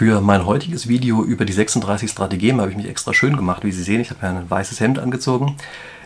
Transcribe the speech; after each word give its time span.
Für 0.00 0.22
mein 0.22 0.46
heutiges 0.46 0.88
Video 0.88 1.22
über 1.22 1.44
die 1.44 1.52
36 1.52 2.10
Strategien 2.10 2.58
habe 2.58 2.70
ich 2.70 2.76
mich 2.78 2.88
extra 2.88 3.12
schön 3.12 3.36
gemacht. 3.36 3.64
Wie 3.64 3.70
Sie 3.70 3.82
sehen, 3.82 4.00
ich 4.00 4.08
habe 4.08 4.26
mir 4.26 4.40
ein 4.40 4.50
weißes 4.50 4.80
Hemd 4.80 4.98
angezogen. 4.98 5.58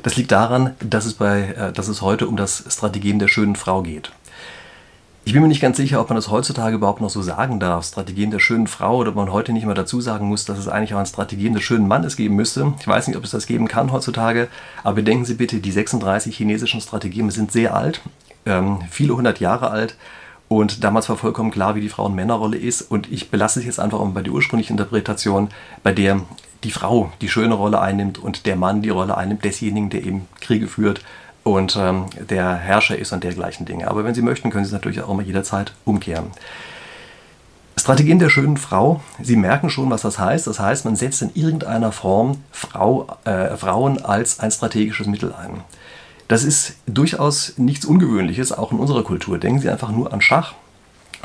Das 0.02 0.16
liegt 0.16 0.32
daran, 0.32 0.74
dass 0.80 1.04
es, 1.04 1.14
bei, 1.14 1.42
äh, 1.42 1.72
dass 1.72 1.86
es 1.86 2.02
heute 2.02 2.26
um 2.26 2.36
das 2.36 2.64
Strategien 2.70 3.20
der 3.20 3.28
schönen 3.28 3.54
Frau 3.54 3.82
geht. 3.82 4.10
Ich 5.24 5.32
bin 5.32 5.42
mir 5.42 5.46
nicht 5.46 5.60
ganz 5.60 5.76
sicher, 5.76 6.00
ob 6.00 6.08
man 6.08 6.16
das 6.16 6.28
heutzutage 6.28 6.74
überhaupt 6.74 7.02
noch 7.02 7.08
so 7.08 7.22
sagen 7.22 7.60
darf, 7.60 7.86
Strategien 7.86 8.32
der 8.32 8.40
schönen 8.40 8.66
Frau, 8.66 8.96
oder 8.96 9.10
ob 9.10 9.14
man 9.14 9.30
heute 9.30 9.52
nicht 9.52 9.64
mehr 9.64 9.76
dazu 9.76 10.00
sagen 10.00 10.26
muss, 10.26 10.44
dass 10.44 10.58
es 10.58 10.66
eigentlich 10.66 10.92
auch 10.94 10.98
ein 10.98 11.06
Strategien 11.06 11.54
des 11.54 11.62
schönen 11.62 11.86
Mannes 11.86 12.16
geben 12.16 12.34
müsste. 12.34 12.74
Ich 12.80 12.88
weiß 12.88 13.06
nicht, 13.06 13.16
ob 13.16 13.22
es 13.22 13.30
das 13.30 13.46
geben 13.46 13.68
kann 13.68 13.92
heutzutage, 13.92 14.48
aber 14.82 14.96
bedenken 14.96 15.24
Sie 15.24 15.34
bitte, 15.34 15.60
die 15.60 15.70
36 15.70 16.36
chinesischen 16.36 16.80
Strategien 16.80 17.30
sind 17.30 17.52
sehr 17.52 17.76
alt, 17.76 18.00
ähm, 18.44 18.80
viele 18.90 19.14
hundert 19.14 19.38
Jahre 19.38 19.70
alt 19.70 19.94
und 20.48 20.84
damals 20.84 21.08
war 21.08 21.16
vollkommen 21.16 21.50
klar, 21.50 21.74
wie 21.74 21.80
die 21.80 21.88
Frauen-Männer-Rolle 21.88 22.58
ist. 22.58 22.82
Und 22.82 23.10
ich 23.10 23.30
belasse 23.30 23.60
es 23.60 23.66
jetzt 23.66 23.80
einfach 23.80 23.98
bei 24.06 24.22
der 24.22 24.32
ursprünglichen 24.32 24.74
Interpretation, 24.74 25.48
bei 25.82 25.92
der 25.92 26.20
die 26.62 26.70
Frau 26.70 27.12
die 27.20 27.28
schöne 27.28 27.54
Rolle 27.54 27.80
einnimmt 27.80 28.18
und 28.18 28.46
der 28.46 28.56
Mann 28.56 28.82
die 28.82 28.90
Rolle 28.90 29.16
einnimmt 29.16 29.44
desjenigen, 29.44 29.90
der 29.90 30.04
eben 30.04 30.28
Kriege 30.40 30.66
führt 30.66 31.02
und 31.42 31.76
ähm, 31.76 32.06
der 32.18 32.54
Herrscher 32.54 32.98
ist 32.98 33.12
und 33.12 33.22
dergleichen 33.22 33.66
Dinge. 33.66 33.88
Aber 33.88 34.04
wenn 34.04 34.14
Sie 34.14 34.22
möchten, 34.22 34.50
können 34.50 34.64
Sie 34.64 34.70
es 34.70 34.72
natürlich 34.72 35.02
auch 35.02 35.10
immer 35.10 35.22
jederzeit 35.22 35.72
umkehren. 35.84 36.30
Strategien 37.76 38.18
der 38.18 38.30
schönen 38.30 38.56
Frau. 38.56 39.02
Sie 39.20 39.36
merken 39.36 39.68
schon, 39.68 39.90
was 39.90 40.02
das 40.02 40.18
heißt. 40.18 40.46
Das 40.46 40.58
heißt, 40.58 40.84
man 40.84 40.96
setzt 40.96 41.20
in 41.20 41.30
irgendeiner 41.34 41.92
Form 41.92 42.38
Frau, 42.50 43.08
äh, 43.24 43.56
Frauen 43.56 44.02
als 44.02 44.40
ein 44.40 44.50
strategisches 44.50 45.06
Mittel 45.06 45.34
ein. 45.34 45.62
Das 46.28 46.42
ist 46.42 46.76
durchaus 46.86 47.54
nichts 47.58 47.84
Ungewöhnliches, 47.84 48.52
auch 48.52 48.72
in 48.72 48.78
unserer 48.78 49.04
Kultur. 49.04 49.38
Denken 49.38 49.60
Sie 49.60 49.68
einfach 49.68 49.90
nur 49.90 50.12
an 50.12 50.20
Schach. 50.20 50.54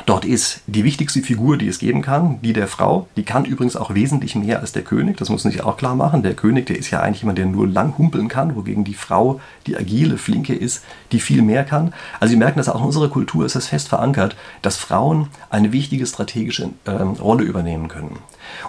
Dort 0.06 0.24
ist 0.24 0.60
die 0.66 0.84
wichtigste 0.84 1.20
Figur, 1.20 1.56
die 1.58 1.68
es 1.68 1.78
geben 1.78 2.02
kann, 2.02 2.40
die 2.42 2.52
der 2.52 2.68
Frau. 2.68 3.06
Die 3.16 3.22
kann 3.22 3.44
übrigens 3.44 3.76
auch 3.76 3.94
wesentlich 3.94 4.34
mehr 4.34 4.60
als 4.60 4.72
der 4.72 4.82
König. 4.82 5.16
Das 5.18 5.28
muss 5.28 5.44
man 5.44 5.52
sich 5.52 5.62
auch 5.62 5.76
klar 5.76 5.94
machen. 5.94 6.22
Der 6.22 6.34
König, 6.34 6.66
der 6.66 6.78
ist 6.78 6.90
ja 6.90 7.00
eigentlich 7.00 7.20
jemand, 7.20 7.38
der 7.38 7.46
nur 7.46 7.66
lang 7.66 7.96
humpeln 7.98 8.28
kann, 8.28 8.56
wogegen 8.56 8.84
die 8.84 8.94
Frau 8.94 9.40
die 9.66 9.76
agile, 9.76 10.16
flinke 10.16 10.54
ist, 10.54 10.84
die 11.12 11.20
viel 11.20 11.42
mehr 11.42 11.64
kann. 11.64 11.92
Also 12.18 12.32
Sie 12.32 12.38
merken, 12.38 12.58
dass 12.58 12.68
auch 12.68 12.80
in 12.80 12.86
unserer 12.86 13.08
Kultur 13.08 13.44
ist 13.44 13.56
es 13.56 13.66
fest 13.66 13.88
verankert, 13.88 14.36
dass 14.62 14.76
Frauen 14.76 15.28
eine 15.50 15.72
wichtige 15.72 16.06
strategische 16.06 16.70
äh, 16.84 16.90
Rolle 16.90 17.44
übernehmen 17.44 17.88
können. 17.88 18.18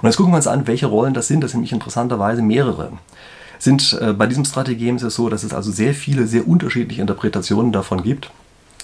Und 0.02 0.08
jetzt 0.08 0.18
gucken 0.18 0.34
wir 0.34 0.38
uns 0.38 0.48
an, 0.48 0.68
welche 0.68 0.88
Rollen 0.88 1.14
das 1.14 1.28
sind. 1.28 1.44
Das 1.44 1.52
sind 1.52 1.62
nämlich 1.62 1.73
interessanterweise 1.73 2.42
mehrere 2.42 2.92
sind 3.62 3.95
äh, 4.02 4.12
bei 4.14 4.26
diesem 4.26 4.44
Strategem 4.44 4.95
ist 4.95 5.04
es 5.04 5.14
so, 5.14 5.30
dass 5.30 5.44
es 5.44 5.54
also 5.54 5.72
sehr 5.72 5.94
viele, 5.94 6.26
sehr 6.26 6.48
unterschiedliche 6.48 7.00
Interpretationen 7.00 7.72
davon 7.72 8.02
gibt, 8.02 8.31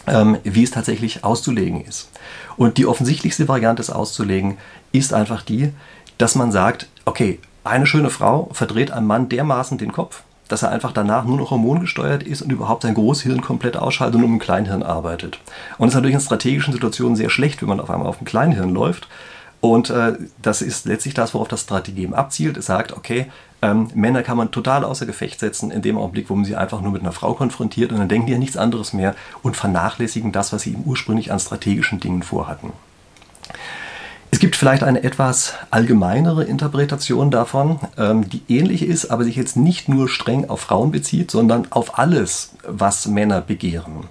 ähm, 0.06 0.38
wie 0.44 0.64
es 0.64 0.70
tatsächlich 0.70 1.24
auszulegen 1.24 1.84
ist. 1.84 2.10
Und 2.58 2.78
die 2.78 2.86
offensichtlichste 2.86 3.48
Variante, 3.48 3.82
es 3.82 3.90
auszulegen, 3.90 4.58
ist 4.92 5.16
einfach 5.16 5.42
die, 5.42 5.74
dass 6.20 6.36
man 6.36 6.52
sagt, 6.52 6.88
okay, 7.06 7.40
eine 7.64 7.88
schöne 7.88 8.12
Frau 8.12 8.50
verdreht 8.54 8.92
einem 8.92 9.08
Mann 9.08 9.30
dermaßen 9.30 9.80
den 9.80 9.92
Kopf, 9.92 10.22
dass 10.48 10.62
er 10.62 10.70
einfach 10.70 10.92
danach 10.92 11.26
nur 11.26 11.38
noch 11.38 11.50
hormongesteuert 11.50 12.22
ist 12.22 12.44
und 12.44 12.52
überhaupt 12.52 12.84
sein 12.84 12.94
Großhirn 12.94 13.42
komplett 13.42 13.78
ausschaltet 13.78 14.16
und 14.16 14.24
um 14.24 14.36
ein 14.36 14.40
Kleinhirn 14.40 14.84
arbeitet. 14.84 15.40
Und 15.80 15.88
es 15.88 15.94
ist 15.94 15.96
natürlich 15.96 16.16
in 16.16 16.22
strategischen 16.22 16.74
Situationen 16.74 17.16
sehr 17.16 17.32
schlecht, 17.32 17.64
wenn 17.64 17.70
man 17.70 17.80
auf 17.80 17.90
einmal 17.90 18.08
auf 18.08 18.22
ein 18.22 18.26
Kleinhirn 18.26 18.70
läuft. 18.70 19.08
Und 19.60 19.90
äh, 19.90 20.14
das 20.40 20.62
ist 20.62 20.86
letztlich 20.86 21.16
das, 21.16 21.34
worauf 21.34 21.48
das 21.48 21.62
Strategem 21.62 22.14
abzielt. 22.14 22.58
Es 22.58 22.68
sagt, 22.68 22.94
okay, 22.94 23.26
ähm, 23.62 23.90
Männer 23.96 24.24
kann 24.24 24.38
man 24.38 24.52
total 24.52 24.84
außer 24.84 25.06
Gefecht 25.06 25.40
setzen 25.40 25.72
in 25.72 25.82
dem 25.82 25.98
Augenblick, 25.98 26.30
wo 26.30 26.36
man 26.36 26.46
sie 26.46 26.56
einfach 26.56 26.82
nur 26.82 26.92
mit 26.92 27.02
einer 27.02 27.12
Frau 27.12 27.34
konfrontiert 27.34 27.92
und 27.92 27.98
dann 27.98 28.10
denken 28.10 28.28
die 28.28 28.34
ja 28.34 28.40
nichts 28.40 28.58
anderes 28.58 28.94
mehr 28.94 29.16
und 29.42 29.58
vernachlässigen 29.58 30.32
das, 30.32 30.54
was 30.54 30.62
sie 30.62 30.78
ursprünglich 30.86 31.32
an 31.32 31.40
strategischen 31.40 32.00
Dingen 32.00 32.24
vorhatten. 32.24 32.72
Es 34.30 34.40
gibt 34.40 34.56
vielleicht 34.56 34.84
eine 34.84 35.04
etwas 35.04 35.54
allgemeinere 35.72 36.44
Interpretation 36.44 37.32
davon, 37.32 37.80
ähm, 37.98 38.30
die 38.30 38.44
ähnlich 38.50 38.84
ist, 38.84 39.10
aber 39.10 39.24
sich 39.24 39.36
jetzt 39.36 39.56
nicht 39.56 39.90
nur 39.90 40.10
streng 40.10 40.50
auf 40.50 40.62
Frauen 40.62 40.92
bezieht, 40.92 41.32
sondern 41.32 41.72
auf 41.72 41.98
alles, 41.98 42.52
was 42.68 43.08
Männer 43.08 43.42
begehren. 43.42 44.04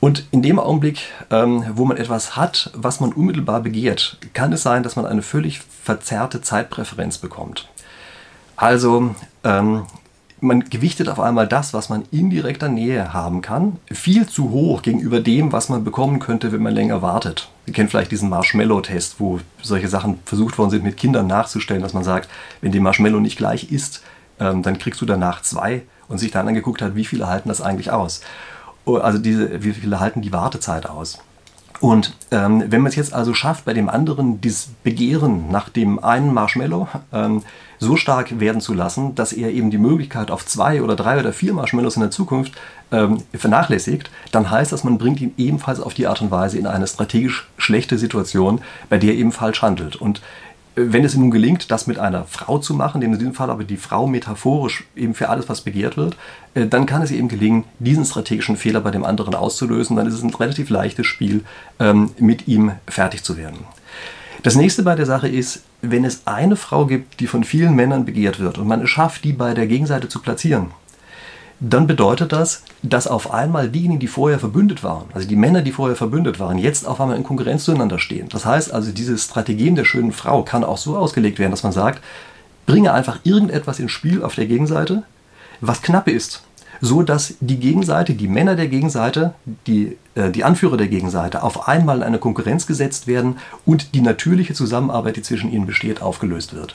Und 0.00 0.26
in 0.32 0.42
dem 0.42 0.58
Augenblick, 0.58 1.02
ähm, 1.30 1.64
wo 1.74 1.84
man 1.84 1.96
etwas 1.96 2.36
hat, 2.36 2.72
was 2.74 2.98
man 2.98 3.12
unmittelbar 3.12 3.60
begehrt, 3.60 4.18
kann 4.34 4.52
es 4.52 4.64
sein, 4.64 4.82
dass 4.82 4.96
man 4.96 5.06
eine 5.06 5.22
völlig 5.22 5.60
verzerrte 5.60 6.42
Zeitpräferenz 6.42 7.18
bekommt. 7.18 7.68
Also 8.56 9.14
ähm, 9.44 9.84
man 10.42 10.68
gewichtet 10.68 11.08
auf 11.08 11.20
einmal 11.20 11.46
das, 11.46 11.72
was 11.72 11.88
man 11.88 12.04
in 12.10 12.30
direkter 12.30 12.68
Nähe 12.68 13.12
haben 13.12 13.42
kann, 13.42 13.78
viel 13.90 14.26
zu 14.26 14.50
hoch 14.50 14.82
gegenüber 14.82 15.20
dem, 15.20 15.52
was 15.52 15.68
man 15.68 15.84
bekommen 15.84 16.18
könnte, 16.18 16.52
wenn 16.52 16.62
man 16.62 16.74
länger 16.74 17.00
wartet. 17.00 17.48
Ihr 17.66 17.72
kennt 17.72 17.90
vielleicht 17.90 18.10
diesen 18.10 18.28
Marshmallow-Test, 18.28 19.20
wo 19.20 19.38
solche 19.62 19.88
Sachen 19.88 20.18
versucht 20.24 20.58
worden 20.58 20.70
sind, 20.70 20.84
mit 20.84 20.96
Kindern 20.96 21.28
nachzustellen, 21.28 21.82
dass 21.82 21.92
man 21.92 22.04
sagt, 22.04 22.28
wenn 22.60 22.72
die 22.72 22.80
Marshmallow 22.80 23.20
nicht 23.20 23.38
gleich 23.38 23.70
ist, 23.70 24.02
ähm, 24.40 24.62
dann 24.62 24.78
kriegst 24.78 25.00
du 25.00 25.06
danach 25.06 25.42
zwei 25.42 25.82
und 26.08 26.18
sich 26.18 26.32
dann 26.32 26.48
angeguckt 26.48 26.82
hat, 26.82 26.96
wie 26.96 27.04
viele 27.04 27.28
halten 27.28 27.48
das 27.48 27.60
eigentlich 27.60 27.92
aus. 27.92 28.20
Oh, 28.84 28.96
also 28.96 29.18
diese, 29.18 29.62
wie 29.62 29.72
viele 29.72 30.00
halten 30.00 30.22
die 30.22 30.32
Wartezeit 30.32 30.86
aus. 30.86 31.18
Und 31.82 32.14
ähm, 32.30 32.62
wenn 32.68 32.80
man 32.80 32.90
es 32.90 32.94
jetzt 32.94 33.12
also 33.12 33.34
schafft, 33.34 33.64
bei 33.64 33.74
dem 33.74 33.88
anderen 33.88 34.40
dieses 34.40 34.68
Begehren 34.84 35.50
nach 35.50 35.68
dem 35.68 35.98
einen 35.98 36.32
Marshmallow 36.32 36.86
ähm, 37.12 37.42
so 37.80 37.96
stark 37.96 38.38
werden 38.38 38.60
zu 38.60 38.72
lassen, 38.72 39.16
dass 39.16 39.32
er 39.32 39.50
eben 39.50 39.72
die 39.72 39.78
Möglichkeit 39.78 40.30
auf 40.30 40.46
zwei 40.46 40.80
oder 40.80 40.94
drei 40.94 41.18
oder 41.18 41.32
vier 41.32 41.52
Marshmallows 41.52 41.96
in 41.96 42.02
der 42.02 42.12
Zukunft 42.12 42.52
ähm, 42.92 43.18
vernachlässigt, 43.34 44.12
dann 44.30 44.48
heißt 44.48 44.70
das, 44.70 44.84
man 44.84 44.96
bringt 44.96 45.20
ihn 45.20 45.34
ebenfalls 45.36 45.80
auf 45.80 45.92
die 45.92 46.06
Art 46.06 46.22
und 46.22 46.30
Weise 46.30 46.56
in 46.56 46.68
eine 46.68 46.86
strategisch 46.86 47.48
schlechte 47.56 47.98
Situation, 47.98 48.60
bei 48.88 48.98
der 48.98 49.14
er 49.14 49.18
eben 49.18 49.32
falsch 49.32 49.62
handelt. 49.62 49.96
Und 49.96 50.22
wenn 50.74 51.04
es 51.04 51.14
ihm 51.14 51.20
nun 51.20 51.30
gelingt, 51.30 51.70
das 51.70 51.86
mit 51.86 51.98
einer 51.98 52.24
Frau 52.24 52.58
zu 52.58 52.74
machen, 52.74 53.02
in 53.02 53.18
diesem 53.18 53.34
Fall 53.34 53.50
aber 53.50 53.64
die 53.64 53.76
Frau 53.76 54.06
metaphorisch 54.06 54.84
eben 54.96 55.14
für 55.14 55.28
alles, 55.28 55.48
was 55.48 55.60
begehrt 55.60 55.96
wird, 55.96 56.16
äh, 56.54 56.66
dann 56.66 56.86
kann 56.86 57.02
es 57.02 57.10
eben 57.10 57.28
gelingen, 57.28 57.64
diesen 57.78 58.04
strategischen 58.04 58.56
Fehler 58.56 58.80
bei 58.80 58.90
dem 58.90 59.04
anderen 59.04 59.34
auszulösen. 59.34 59.96
Dann 59.96 60.06
ist 60.06 60.14
es 60.14 60.22
ein 60.22 60.34
relativ 60.34 60.70
leichtes 60.70 61.06
Spiel, 61.06 61.44
ähm, 61.78 62.10
mit 62.18 62.48
ihm 62.48 62.72
fertig 62.88 63.22
zu 63.22 63.36
werden. 63.36 63.58
Das 64.42 64.56
nächste 64.56 64.82
bei 64.82 64.94
der 64.94 65.06
Sache 65.06 65.28
ist, 65.28 65.62
wenn 65.82 66.04
es 66.04 66.26
eine 66.26 66.56
Frau 66.56 66.86
gibt, 66.86 67.20
die 67.20 67.26
von 67.26 67.44
vielen 67.44 67.74
Männern 67.74 68.04
begehrt 68.04 68.40
wird 68.40 68.58
und 68.58 68.66
man 68.66 68.82
es 68.82 68.90
schafft, 68.90 69.24
die 69.24 69.32
bei 69.32 69.54
der 69.54 69.66
Gegenseite 69.66 70.08
zu 70.08 70.20
platzieren, 70.20 70.70
dann 71.64 71.86
bedeutet 71.86 72.32
das, 72.32 72.64
dass 72.82 73.06
auf 73.06 73.32
einmal 73.32 73.68
diejenigen, 73.68 74.00
die 74.00 74.08
vorher 74.08 74.40
verbündet 74.40 74.82
waren, 74.82 75.04
also 75.14 75.28
die 75.28 75.36
Männer, 75.36 75.62
die 75.62 75.70
vorher 75.70 75.94
verbündet 75.94 76.40
waren, 76.40 76.58
jetzt 76.58 76.88
auf 76.88 77.00
einmal 77.00 77.16
in 77.16 77.22
Konkurrenz 77.22 77.64
zueinander 77.64 78.00
stehen. 78.00 78.28
Das 78.30 78.44
heißt 78.44 78.74
also, 78.74 78.90
dieses 78.90 79.24
Strategien 79.24 79.76
der 79.76 79.84
schönen 79.84 80.10
Frau 80.10 80.42
kann 80.42 80.64
auch 80.64 80.76
so 80.76 80.96
ausgelegt 80.96 81.38
werden, 81.38 81.52
dass 81.52 81.62
man 81.62 81.70
sagt, 81.70 82.02
bringe 82.66 82.92
einfach 82.92 83.20
irgendetwas 83.22 83.78
ins 83.78 83.92
Spiel 83.92 84.24
auf 84.24 84.34
der 84.34 84.46
Gegenseite, 84.46 85.04
was 85.60 85.82
knapp 85.82 86.08
ist, 86.08 86.42
so 86.80 87.04
dass 87.04 87.34
die 87.38 87.60
Gegenseite, 87.60 88.14
die 88.14 88.26
Männer 88.26 88.56
der 88.56 88.66
Gegenseite, 88.66 89.34
die, 89.68 89.96
äh, 90.16 90.30
die 90.30 90.42
Anführer 90.42 90.76
der 90.76 90.88
Gegenseite 90.88 91.44
auf 91.44 91.68
einmal 91.68 91.98
in 91.98 92.02
eine 92.02 92.18
Konkurrenz 92.18 92.66
gesetzt 92.66 93.06
werden 93.06 93.36
und 93.64 93.94
die 93.94 94.00
natürliche 94.00 94.54
Zusammenarbeit, 94.54 95.14
die 95.14 95.22
zwischen 95.22 95.52
ihnen 95.52 95.66
besteht, 95.66 96.02
aufgelöst 96.02 96.54
wird. 96.54 96.74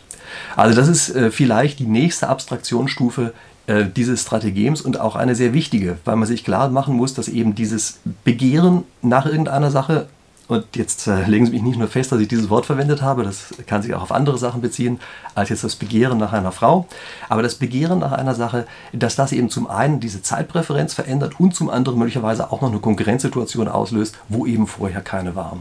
Also 0.55 0.79
das 0.79 0.87
ist 0.87 1.13
äh, 1.13 1.29
vielleicht 1.29 1.79
die 1.79 1.87
nächste 1.87 2.29
Abstraktionsstufe 2.29 3.33
äh, 3.67 3.85
dieses 3.85 4.21
Strategems 4.21 4.81
und 4.81 4.99
auch 4.99 5.15
eine 5.15 5.35
sehr 5.35 5.53
wichtige, 5.53 5.97
weil 6.05 6.15
man 6.15 6.27
sich 6.27 6.43
klar 6.43 6.69
machen 6.69 6.95
muss, 6.95 7.13
dass 7.13 7.27
eben 7.27 7.53
dieses 7.53 7.99
Begehren 8.23 8.83
nach 9.01 9.25
irgendeiner 9.25 9.71
Sache, 9.71 10.07
und 10.47 10.63
jetzt 10.77 11.07
äh, 11.07 11.25
legen 11.25 11.45
Sie 11.45 11.51
mich 11.51 11.61
nicht 11.61 11.77
nur 11.77 11.89
fest, 11.89 12.13
dass 12.13 12.21
ich 12.21 12.29
dieses 12.29 12.49
Wort 12.49 12.65
verwendet 12.65 13.01
habe, 13.01 13.23
das 13.23 13.53
kann 13.65 13.81
sich 13.81 13.93
auch 13.93 14.01
auf 14.01 14.13
andere 14.13 14.37
Sachen 14.37 14.61
beziehen, 14.61 15.01
als 15.35 15.49
jetzt 15.49 15.65
das 15.65 15.75
Begehren 15.75 16.17
nach 16.17 16.31
einer 16.31 16.53
Frau, 16.53 16.87
aber 17.27 17.43
das 17.43 17.55
Begehren 17.55 17.99
nach 17.99 18.13
einer 18.13 18.35
Sache, 18.35 18.65
dass 18.93 19.17
das 19.17 19.33
eben 19.33 19.49
zum 19.49 19.69
einen 19.69 19.99
diese 19.99 20.21
Zeitpräferenz 20.21 20.93
verändert 20.93 21.37
und 21.37 21.53
zum 21.53 21.69
anderen 21.69 21.99
möglicherweise 21.99 22.51
auch 22.51 22.61
noch 22.61 22.69
eine 22.69 22.79
Konkurrenzsituation 22.79 23.67
auslöst, 23.67 24.17
wo 24.29 24.45
eben 24.45 24.67
vorher 24.67 25.01
keine 25.01 25.35
war. 25.35 25.57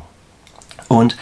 Und 0.88 1.16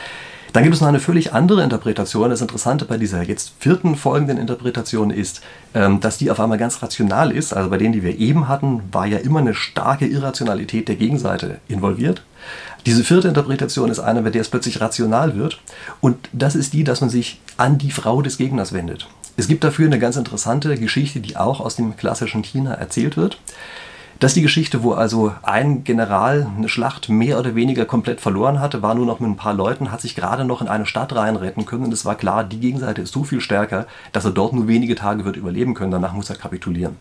dann 0.54 0.62
gibt 0.62 0.76
es 0.76 0.80
noch 0.80 0.88
eine 0.88 1.00
völlig 1.00 1.32
andere 1.32 1.64
Interpretation. 1.64 2.30
Das 2.30 2.40
Interessante 2.40 2.84
bei 2.84 2.96
dieser 2.96 3.22
jetzt 3.22 3.54
vierten 3.58 3.96
folgenden 3.96 4.38
Interpretation 4.38 5.10
ist, 5.10 5.40
ähm, 5.74 5.98
dass 5.98 6.16
die 6.16 6.30
auf 6.30 6.38
einmal 6.38 6.58
ganz 6.58 6.80
rational 6.80 7.32
ist. 7.32 7.52
Also 7.52 7.70
bei 7.70 7.76
denen, 7.76 7.92
die 7.92 8.04
wir 8.04 8.16
eben 8.16 8.46
hatten, 8.46 8.80
war 8.92 9.04
ja 9.04 9.18
immer 9.18 9.40
eine 9.40 9.54
starke 9.54 10.06
Irrationalität 10.06 10.86
der 10.86 10.94
Gegenseite 10.94 11.58
involviert. 11.66 12.22
Diese 12.86 13.02
vierte 13.02 13.26
Interpretation 13.26 13.90
ist 13.90 13.98
eine, 13.98 14.22
bei 14.22 14.30
der 14.30 14.42
es 14.42 14.48
plötzlich 14.48 14.80
rational 14.80 15.34
wird. 15.34 15.58
Und 16.00 16.28
das 16.32 16.54
ist 16.54 16.72
die, 16.72 16.84
dass 16.84 17.00
man 17.00 17.10
sich 17.10 17.40
an 17.56 17.78
die 17.78 17.90
Frau 17.90 18.22
des 18.22 18.38
Gegners 18.38 18.72
wendet. 18.72 19.08
Es 19.36 19.48
gibt 19.48 19.64
dafür 19.64 19.86
eine 19.86 19.98
ganz 19.98 20.14
interessante 20.14 20.76
Geschichte, 20.78 21.18
die 21.18 21.36
auch 21.36 21.58
aus 21.58 21.74
dem 21.74 21.96
klassischen 21.96 22.44
China 22.44 22.74
erzählt 22.74 23.16
wird. 23.16 23.38
Das 24.24 24.30
ist 24.30 24.36
die 24.36 24.40
Geschichte, 24.42 24.82
wo 24.82 24.94
also 24.94 25.34
ein 25.42 25.84
General 25.84 26.50
eine 26.56 26.70
Schlacht 26.70 27.10
mehr 27.10 27.38
oder 27.38 27.54
weniger 27.54 27.84
komplett 27.84 28.22
verloren 28.22 28.58
hatte, 28.58 28.80
war 28.80 28.94
nur 28.94 29.04
noch 29.04 29.20
mit 29.20 29.28
ein 29.28 29.36
paar 29.36 29.52
Leuten, 29.52 29.92
hat 29.92 30.00
sich 30.00 30.14
gerade 30.16 30.46
noch 30.46 30.62
in 30.62 30.68
eine 30.68 30.86
Stadt 30.86 31.14
reinretten 31.14 31.66
können 31.66 31.84
und 31.84 31.92
es 31.92 32.06
war 32.06 32.14
klar, 32.14 32.42
die 32.42 32.58
Gegenseite 32.58 33.02
ist 33.02 33.12
so 33.12 33.22
viel 33.22 33.42
stärker, 33.42 33.86
dass 34.12 34.24
er 34.24 34.30
dort 34.30 34.54
nur 34.54 34.66
wenige 34.66 34.94
Tage 34.94 35.26
wird 35.26 35.36
überleben 35.36 35.74
können, 35.74 35.90
danach 35.90 36.14
muss 36.14 36.30
er 36.30 36.36
kapitulieren. 36.36 36.96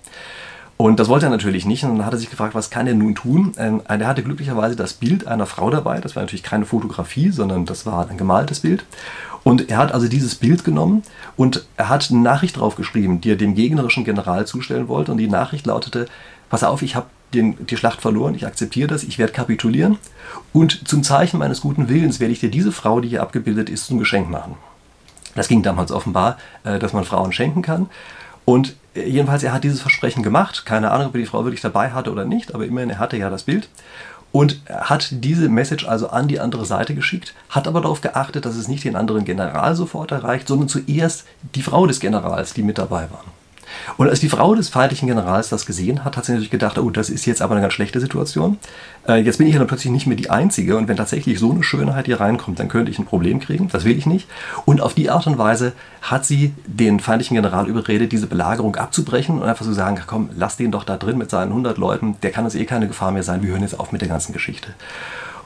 Und 0.75 0.99
das 0.99 1.07
wollte 1.07 1.27
er 1.27 1.29
natürlich 1.29 1.65
nicht. 1.65 1.85
Und 1.85 1.97
dann 1.97 2.05
hat 2.05 2.13
er 2.13 2.19
sich 2.19 2.29
gefragt, 2.29 2.55
was 2.55 2.69
kann 2.69 2.87
er 2.87 2.93
nun 2.93 3.15
tun? 3.15 3.53
Ähm, 3.57 3.81
er 3.87 4.07
hatte 4.07 4.23
glücklicherweise 4.23 4.75
das 4.75 4.93
Bild 4.93 5.25
einer 5.25 5.45
Frau 5.45 5.69
dabei. 5.69 6.01
Das 6.01 6.17
war 6.17 6.23
natürlich 6.23 6.43
keine 6.43 6.65
Fotografie, 6.65 7.29
sondern 7.29 7.65
das 7.65 7.85
war 7.85 8.09
ein 8.09 8.17
gemaltes 8.17 8.61
Bild. 8.61 8.83
Und 9.43 9.69
er 9.69 9.77
hat 9.77 9.93
also 9.93 10.07
dieses 10.07 10.35
Bild 10.35 10.63
genommen 10.63 11.03
und 11.37 11.65
er 11.77 11.89
hat 11.89 12.09
eine 12.09 12.19
Nachricht 12.19 12.57
draufgeschrieben, 12.57 13.21
die 13.21 13.31
er 13.31 13.35
dem 13.35 13.55
gegnerischen 13.55 14.03
General 14.03 14.47
zustellen 14.47 14.87
wollte. 14.87 15.11
Und 15.11 15.19
die 15.19 15.29
Nachricht 15.29 15.65
lautete, 15.65 16.07
pass 16.53 16.63
auf, 16.63 16.83
ich 16.83 16.95
habe 16.95 17.07
die 17.33 17.77
Schlacht 17.77 17.99
verloren, 17.99 18.35
ich 18.35 18.45
akzeptiere 18.45 18.87
das, 18.87 19.01
ich 19.01 19.17
werde 19.17 19.33
kapitulieren. 19.33 19.97
Und 20.53 20.87
zum 20.87 21.01
Zeichen 21.01 21.39
meines 21.39 21.61
guten 21.61 21.89
Willens 21.89 22.19
werde 22.19 22.31
ich 22.31 22.41
dir 22.41 22.51
diese 22.51 22.71
Frau, 22.71 22.99
die 22.99 23.09
hier 23.09 23.23
abgebildet 23.23 23.71
ist, 23.71 23.87
zum 23.87 23.97
Geschenk 23.97 24.29
machen. 24.29 24.53
Das 25.33 25.47
ging 25.47 25.63
damals 25.63 25.91
offenbar, 25.91 26.37
äh, 26.63 26.77
dass 26.77 26.93
man 26.93 27.05
Frauen 27.05 27.31
schenken 27.31 27.63
kann. 27.63 27.89
Und 28.45 28.75
äh, 28.93 29.09
jedenfalls, 29.09 29.41
er 29.41 29.51
hat 29.51 29.63
dieses 29.63 29.81
Versprechen 29.81 30.21
gemacht. 30.21 30.63
Keine 30.63 30.91
Ahnung, 30.91 31.07
ob 31.07 31.15
er 31.15 31.21
die 31.21 31.25
Frau 31.25 31.43
wirklich 31.43 31.61
dabei 31.61 31.89
hatte 31.89 32.11
oder 32.11 32.23
nicht, 32.23 32.53
aber 32.53 32.67
immerhin, 32.67 32.91
er 32.91 32.99
hatte 32.99 33.17
ja 33.17 33.31
das 33.31 33.41
Bild 33.41 33.67
und 34.31 34.61
hat 34.69 35.07
diese 35.09 35.49
Message 35.49 35.87
also 35.87 36.09
an 36.09 36.27
die 36.27 36.39
andere 36.39 36.65
Seite 36.65 36.93
geschickt, 36.93 37.33
hat 37.49 37.67
aber 37.67 37.81
darauf 37.81 38.01
geachtet, 38.01 38.45
dass 38.45 38.55
es 38.57 38.67
nicht 38.67 38.83
den 38.83 38.95
anderen 38.95 39.25
General 39.25 39.75
sofort 39.75 40.11
erreicht, 40.11 40.47
sondern 40.47 40.69
zuerst 40.69 41.25
die 41.55 41.63
Frau 41.63 41.87
des 41.87 41.99
Generals, 41.99 42.53
die 42.53 42.61
mit 42.61 42.77
dabei 42.77 43.09
waren. 43.09 43.42
Und 43.97 44.09
als 44.09 44.19
die 44.19 44.29
Frau 44.29 44.55
des 44.55 44.69
feindlichen 44.69 45.07
Generals 45.07 45.49
das 45.49 45.65
gesehen 45.65 46.03
hat, 46.03 46.17
hat 46.17 46.25
sie 46.25 46.31
natürlich 46.31 46.51
gedacht, 46.51 46.77
oh, 46.77 46.89
das 46.89 47.09
ist 47.09 47.25
jetzt 47.25 47.41
aber 47.41 47.53
eine 47.53 47.61
ganz 47.61 47.73
schlechte 47.73 47.99
Situation. 47.99 48.57
Äh, 49.07 49.21
jetzt 49.21 49.37
bin 49.37 49.47
ich 49.47 49.53
ja 49.53 49.59
dann 49.59 49.67
plötzlich 49.67 49.91
nicht 49.91 50.07
mehr 50.07 50.17
die 50.17 50.29
Einzige 50.29 50.77
und 50.77 50.87
wenn 50.87 50.97
tatsächlich 50.97 51.39
so 51.39 51.51
eine 51.51 51.63
Schönheit 51.63 52.05
hier 52.05 52.19
reinkommt, 52.19 52.59
dann 52.59 52.67
könnte 52.67 52.91
ich 52.91 52.99
ein 52.99 53.05
Problem 53.05 53.39
kriegen. 53.39 53.69
Das 53.69 53.85
will 53.85 53.97
ich 53.97 54.05
nicht. 54.05 54.27
Und 54.65 54.81
auf 54.81 54.93
die 54.93 55.09
Art 55.09 55.27
und 55.27 55.37
Weise 55.37 55.73
hat 56.01 56.25
sie 56.25 56.53
den 56.65 56.99
feindlichen 56.99 57.35
General 57.35 57.67
überredet, 57.67 58.11
diese 58.11 58.27
Belagerung 58.27 58.75
abzubrechen 58.75 59.39
und 59.39 59.47
einfach 59.47 59.63
zu 59.63 59.71
so 59.71 59.75
sagen, 59.75 59.99
komm, 60.05 60.29
lass 60.35 60.57
den 60.57 60.71
doch 60.71 60.83
da 60.83 60.97
drin 60.97 61.17
mit 61.17 61.29
seinen 61.29 61.49
100 61.49 61.77
Leuten, 61.77 62.15
der 62.21 62.31
kann 62.31 62.45
uns 62.45 62.55
eh 62.55 62.65
keine 62.65 62.87
Gefahr 62.87 63.11
mehr 63.11 63.23
sein, 63.23 63.41
wir 63.41 63.51
hören 63.51 63.61
jetzt 63.61 63.79
auf 63.79 63.91
mit 63.91 64.01
der 64.01 64.09
ganzen 64.09 64.33
Geschichte. 64.33 64.69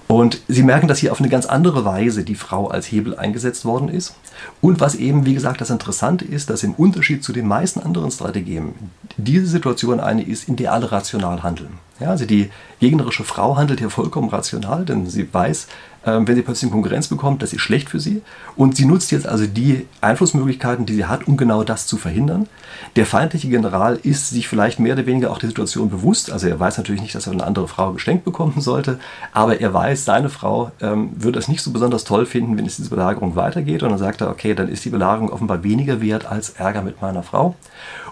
Und 0.07 0.39
Sie 0.47 0.63
merken, 0.63 0.87
dass 0.87 0.99
hier 0.99 1.11
auf 1.11 1.19
eine 1.19 1.29
ganz 1.29 1.45
andere 1.45 1.83
Weise 1.83 2.23
die 2.23 2.35
Frau 2.35 2.67
als 2.67 2.85
Hebel 2.85 3.17
eingesetzt 3.17 3.65
worden 3.65 3.89
ist. 3.89 4.15
Und 4.61 4.79
was 4.79 4.95
eben, 4.95 5.25
wie 5.25 5.33
gesagt, 5.33 5.59
das 5.59 5.69
Interessante 5.69 6.23
ist, 6.23 6.49
dass 6.49 6.63
im 6.63 6.73
Unterschied 6.73 7.23
zu 7.23 7.33
den 7.33 7.47
meisten 7.47 7.81
anderen 7.81 8.11
Strategien 8.11 8.73
diese 9.17 9.47
Situation 9.47 9.99
eine 9.99 10.23
ist, 10.23 10.47
in 10.47 10.55
der 10.55 10.71
alle 10.71 10.91
rational 10.91 11.43
handeln. 11.43 11.79
Ja, 11.99 12.09
also 12.09 12.25
die 12.25 12.51
gegnerische 12.79 13.23
Frau 13.23 13.57
handelt 13.57 13.79
hier 13.79 13.89
vollkommen 13.89 14.29
rational, 14.29 14.85
denn 14.85 15.07
sie 15.07 15.31
weiß, 15.33 15.67
ähm, 16.07 16.27
wenn 16.27 16.35
sie 16.35 16.41
plötzlich 16.41 16.71
Konkurrenz 16.71 17.07
bekommt, 17.07 17.41
das 17.41 17.53
ist 17.53 17.61
schlecht 17.61 17.89
für 17.89 17.99
sie. 17.99 18.21
Und 18.55 18.77
sie 18.77 18.85
nutzt 18.85 19.11
jetzt 19.11 19.27
also 19.27 19.45
die 19.45 19.85
Einflussmöglichkeiten, 19.99 20.85
die 20.85 20.93
sie 20.93 21.05
hat, 21.05 21.27
um 21.27 21.37
genau 21.37 21.63
das 21.63 21.85
zu 21.85 21.97
verhindern. 21.97 22.47
Der 22.95 23.05
feindliche 23.05 23.49
General 23.49 23.99
ist 24.01 24.29
sich 24.29 24.47
vielleicht 24.47 24.79
mehr 24.79 24.93
oder 24.93 25.05
weniger 25.05 25.31
auch 25.31 25.39
der 25.39 25.49
Situation 25.49 25.89
bewusst. 25.89 26.31
Also 26.31 26.47
er 26.47 26.59
weiß 26.59 26.77
natürlich 26.77 27.01
nicht, 27.01 27.13
dass 27.13 27.27
er 27.27 27.33
eine 27.33 27.43
andere 27.43 27.67
Frau 27.67 27.91
geschenkt 27.91 28.23
bekommen 28.23 28.61
sollte, 28.61 28.99
aber 29.33 29.59
er 29.59 29.73
weiß, 29.73 30.05
seine 30.05 30.29
Frau 30.29 30.71
ähm, 30.81 31.09
würde 31.15 31.39
es 31.39 31.47
nicht 31.47 31.61
so 31.61 31.71
besonders 31.71 32.05
toll 32.05 32.25
finden, 32.25 32.57
wenn 32.57 32.65
es 32.65 32.77
diese 32.77 32.89
Belagerung 32.89 33.35
weitergeht. 33.35 33.83
Und 33.83 33.89
dann 33.89 33.99
sagt 33.99 34.21
er, 34.21 34.29
okay, 34.29 34.53
dann 34.53 34.69
ist 34.69 34.85
die 34.85 34.89
Belagerung 34.89 35.29
offenbar 35.29 35.63
weniger 35.63 35.99
wert 35.99 36.25
als 36.25 36.51
Ärger 36.51 36.83
mit 36.83 37.01
meiner 37.01 37.23
Frau. 37.23 37.55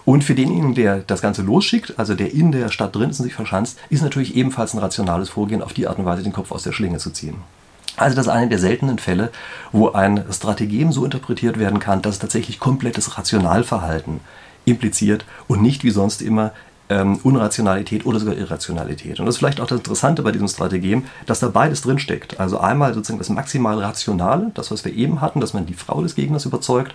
Und 0.04 0.24
für 0.24 0.36
denjenigen, 0.36 0.76
der 0.76 1.00
das 1.00 1.22
Ganze 1.22 1.42
losschickt, 1.42 1.98
also 1.98 2.14
der 2.14 2.34
in 2.34 2.52
der 2.52 2.70
Stadt 2.70 2.96
drin 2.96 3.10
ist 3.10 3.20
und 3.20 3.26
sich 3.26 3.34
verschanzt, 3.34 3.75
ist 3.90 4.04
natürlich 4.04 4.36
ebenfalls 4.36 4.74
ein 4.74 4.80
rationales 4.80 5.30
Vorgehen, 5.30 5.62
auf 5.62 5.74
die 5.74 5.88
Art 5.88 6.00
und 6.00 6.06
Weise 6.06 6.24
den 6.24 6.34
Kopf 6.34 6.52
aus 6.52 6.64
der 6.64 6.72
Schlinge 6.72 6.98
zu 6.98 7.12
ziehen. 7.12 7.38
Also 7.98 8.16
das 8.16 8.26
ist 8.26 8.32
einer 8.32 8.48
der 8.48 8.60
seltenen 8.60 9.00
Fälle, 9.00 9.32
wo 9.72 9.92
ein 9.92 10.26
Strategem 10.32 10.92
so 10.92 11.06
interpretiert 11.06 11.58
werden 11.58 11.80
kann, 11.80 12.02
dass 12.02 12.16
es 12.16 12.20
tatsächlich 12.20 12.60
komplettes 12.60 13.18
Rationalverhalten 13.18 14.20
impliziert 14.66 15.26
und 15.48 15.62
nicht 15.62 15.84
wie 15.84 15.92
sonst 15.92 16.22
immer 16.22 16.52
ähm, 16.90 17.20
Unrationalität 17.24 18.06
oder 18.06 18.20
sogar 18.20 18.36
Irrationalität. 18.36 19.20
Und 19.20 19.26
das 19.26 19.36
ist 19.36 19.40
vielleicht 19.40 19.60
auch 19.60 19.68
das 19.68 19.80
Interessante 19.80 20.22
bei 20.22 20.32
diesem 20.32 20.48
Strategem, 20.48 21.06
dass 21.26 21.40
da 21.40 21.48
beides 21.48 21.82
drinsteckt. 21.82 22.40
Also 22.40 22.60
einmal 22.60 22.94
sozusagen 22.94 23.20
das 23.20 23.30
maximal 23.30 23.80
Rationale, 23.80 24.52
das, 24.54 24.72
was 24.72 24.86
wir 24.86 24.94
eben 24.94 25.22
hatten, 25.22 25.40
dass 25.40 25.54
man 25.54 25.66
die 25.66 25.74
Frau 25.74 26.02
des 26.02 26.16
Gegners 26.16 26.46
überzeugt, 26.46 26.94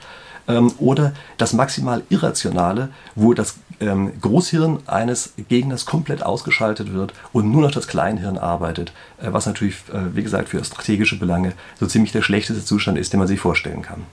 ähm, 0.49 0.73
oder 0.79 1.13
das 1.39 1.53
maximal 1.53 2.03
Irrationale, 2.09 2.91
wo 3.15 3.35
das 3.35 3.57
ähm, 3.81 4.13
Großhirn 4.21 4.81
eines 4.87 5.33
Gegners 5.49 5.87
komplett 5.87 6.23
ausgeschaltet 6.23 6.93
wird 6.93 7.13
und 7.33 7.51
nur 7.51 7.63
noch 7.63 7.71
das 7.71 7.89
Kleinhirn 7.89 8.39
arbeitet, 8.39 8.93
äh, 9.21 9.33
was 9.33 9.47
natürlich, 9.47 9.77
äh, 9.93 10.15
wie 10.15 10.23
gesagt, 10.23 10.51
für 10.51 10.63
strategische 10.65 11.19
Belange 11.19 11.53
so 11.79 11.87
ziemlich 11.87 12.13
der 12.13 12.23
schlechteste 12.23 12.65
Zustand 12.65 12.99
ist, 12.99 13.13
den 13.13 13.19
man 13.19 13.29
sich 13.29 13.41
vorstellen 13.41 13.83
kann. 13.83 14.05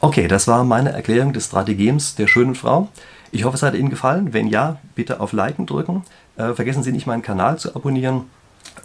Okay, 0.00 0.28
das 0.28 0.48
war 0.48 0.64
meine 0.64 0.92
Erklärung 0.92 1.32
des 1.32 1.46
Strategems 1.46 2.14
der 2.14 2.26
schönen 2.26 2.54
Frau. 2.54 2.88
Ich 3.32 3.44
hoffe, 3.44 3.56
es 3.56 3.62
hat 3.62 3.74
Ihnen 3.74 3.90
gefallen. 3.90 4.32
Wenn 4.32 4.48
ja, 4.48 4.78
bitte 4.94 5.20
auf 5.20 5.32
Liken 5.32 5.66
drücken. 5.66 6.04
Äh, 6.36 6.54
vergessen 6.54 6.82
Sie 6.82 6.92
nicht, 6.92 7.06
meinen 7.06 7.22
Kanal 7.22 7.58
zu 7.58 7.74
abonnieren. 7.76 8.22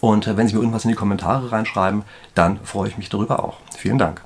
Und 0.00 0.26
äh, 0.26 0.36
wenn 0.36 0.46
Sie 0.46 0.54
mir 0.54 0.60
irgendwas 0.60 0.84
in 0.84 0.90
die 0.90 0.96
Kommentare 0.96 1.52
reinschreiben, 1.52 2.02
dann 2.34 2.60
freue 2.64 2.88
ich 2.88 2.98
mich 2.98 3.08
darüber 3.08 3.42
auch. 3.42 3.58
Vielen 3.76 3.98
Dank. 3.98 4.25